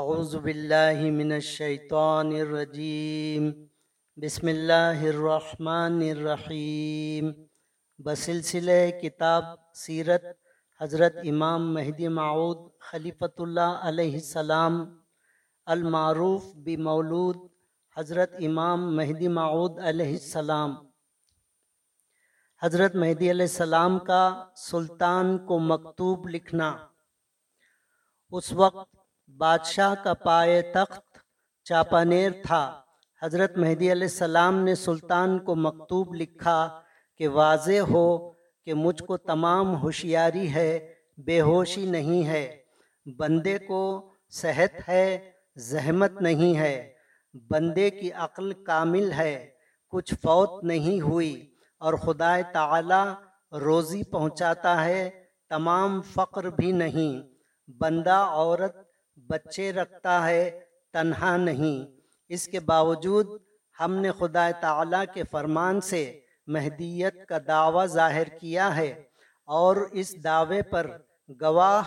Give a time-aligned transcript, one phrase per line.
[0.00, 3.50] اعوذ باللہ من الشیطان الرجیم
[4.16, 7.30] بسم اللہ الرحمن الرحیم
[8.04, 9.44] بسلسلہ کتاب
[9.74, 10.24] سیرت
[10.80, 12.58] حضرت امام مہدی معود
[12.90, 14.82] خلیفۃ اللہ علیہ السلام،
[15.66, 17.36] المعروف بمولود
[17.96, 20.74] حضرت امام مہدی معود علیہ السلام۔
[22.62, 24.24] حضرت مہدی علیہ السلام کا
[24.56, 26.76] سلطان کو مکتوب لکھنا۔
[28.32, 29.01] اس وقت
[29.38, 31.18] بادشاہ کا پائے تخت
[31.64, 32.82] چاپانیر تھا۔
[33.22, 36.80] حضرت مہدی علیہ السلام نے سلطان کو مکتوب لکھا
[37.16, 38.32] کہ واضح ہو
[38.64, 42.62] کہ مجھ کو تمام ہوشیاری ہے، بے ہوشی نہیں ہے۔
[43.18, 46.92] بندے کو صحت ہے، زحمت نہیں ہے۔
[47.50, 49.50] بندے کی عقل کامل ہے،
[49.88, 53.12] کچھ فوت نہیں ہوئی۔ اور خدا تعالی
[53.58, 55.10] روزی پہنچاتا ہے،
[55.48, 57.32] تمام فقر بھی نہیں۔
[57.80, 58.81] بندہ عورت
[59.16, 60.60] بچے رکھتا ہے،
[60.92, 63.26] تنہا نہیں۔ اس کے باوجود
[63.80, 69.02] ہم نے خدا تعالی کے فرمان سے مہدیت کا دعویٰ ظاہر کیا ہے۔
[69.44, 70.86] اور اس دعوے پر
[71.40, 71.82] گواہ،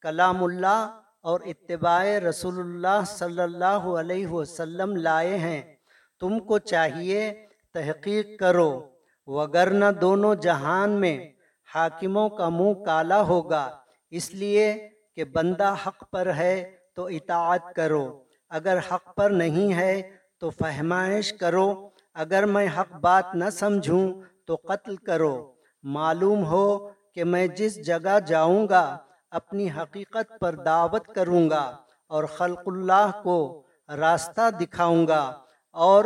[0.00, 5.76] کلام اللہ اور اتباع رسول اللہ صلی اللہ علیہ وسلم لائے ہیں۔
[6.20, 8.88] تم کو چاہیے تحقیق کرو،
[9.26, 11.32] وگرنہ دونوں جہان میں
[11.74, 13.78] حاکموں کا منہ کالا ہوگا۔
[14.10, 20.10] اس لیے کہ بندہ حق پر ہے تو اطاعت کرو، اگر حق پر نہیں ہے
[20.40, 24.12] تو فہمائش کرو، اگر میں حق بات نہ سمجھوں
[24.46, 28.98] تو قتل کرو۔ معلوم ہو کہ میں جس جگہ جاؤں گا
[29.30, 31.76] اپنی حقیقت پر دعوت کروں گا
[32.06, 35.40] اور خلق اللہ کو راستہ دکھاؤں گا
[35.72, 36.04] اور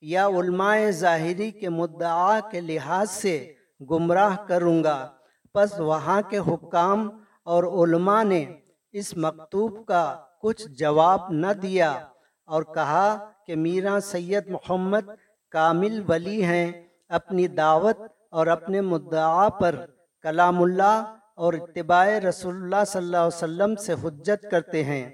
[0.00, 3.52] یا علماء ظاہری کے مدعا کے لحاظ سے
[3.90, 5.12] گمراہ کروں گا۔
[5.54, 7.08] پس وہاں کے حکام
[7.46, 8.44] اور علماء نے
[8.92, 12.00] اس مکتوب کا کچھ جواب نہ دیا
[12.46, 15.10] اور کہا کہ میرا سید محمد
[15.50, 16.72] کامل ولی ہیں،
[17.08, 17.98] اپنی دعوت
[18.30, 19.84] اور اپنے مدعا پر
[20.22, 25.10] کلام اللہ اور اتباع رسول اللہ صلی اللہ علیہ وسلم سے حجت کرتے ہیں۔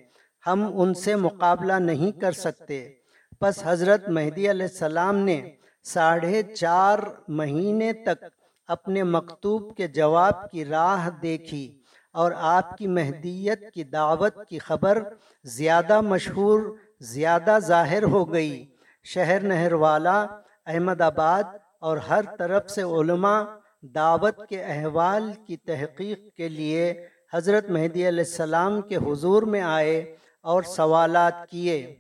[0.47, 2.93] ہم ان سے مقابلہ نہیں کر سکتے۔
[3.41, 5.51] پس حضرت مہدی علیہ السلام نے
[5.83, 8.25] ساڑھے چار مہینے تک
[8.67, 11.82] اپنے مکتوب کے جواب کی راہ دیکھی۔
[12.13, 15.03] اور آپ کی مہدیت کی دعوت کی خبر
[15.45, 16.61] زیادہ مشہور،
[17.01, 18.67] زیادہ ظاہر ہو گئی۔
[19.05, 20.27] شہر نہر والا
[20.67, 21.45] احمد آباد
[21.81, 23.43] اور ہر طرف سے علماء
[23.81, 30.17] دعوت کے احوال کی تحقیق کے لیے حضرت مہدی علیہ السلام کے حضور میں آئے
[30.43, 31.97] اور سوالات کیے۔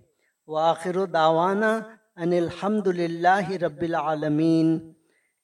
[0.46, 1.80] وآخر دعوانا
[2.16, 4.92] ان الحمد للہ رب العالمین۔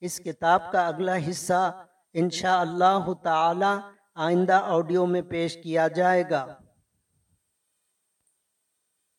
[0.01, 6.47] اس کتاب کا اگلا حصہ انشاءاللہ تعالی آئندہ آڈیو میں پیش کیا جائے گا۔